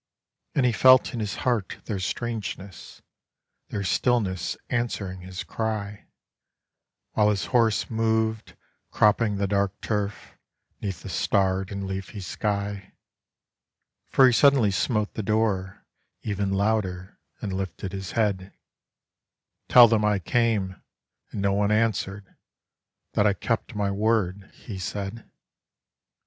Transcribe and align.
And 0.55 0.65
he 0.65 0.71
felt 0.71 1.13
in 1.13 1.19
his 1.19 1.35
heart 1.45 1.77
their 1.85 1.99
strangeness, 1.99 3.03
Their 3.69 3.83
stillness 3.83 4.57
answering 4.71 5.21
his 5.21 5.43
cry, 5.43 6.07
While 7.11 7.29
his 7.29 7.45
horse 7.53 7.87
moved, 7.87 8.57
cropping 8.89 9.35
the 9.35 9.45
dark 9.45 9.79
turf, 9.79 10.39
'Neath 10.81 11.03
the 11.03 11.09
starred 11.09 11.71
and 11.71 11.85
leafy 11.85 12.19
sky; 12.19 12.93
For 14.09 14.25
he 14.25 14.33
suddenly 14.33 14.71
smote 14.71 15.13
the 15.13 15.21
door, 15.21 15.85
even 16.23 16.49
Louder, 16.49 17.19
and 17.39 17.53
lifted 17.53 17.91
his 17.91 18.13
head: 18.13 18.53
"Tell 19.69 19.87
them 19.87 20.03
I 20.03 20.17
came, 20.17 20.81
and 21.29 21.43
no 21.43 21.53
one 21.53 21.71
answered, 21.71 22.35
That 23.13 23.27
I 23.27 23.33
kept 23.33 23.75
my 23.75 23.91
word," 23.91 24.49
he 24.55 24.79
said. 24.79 25.29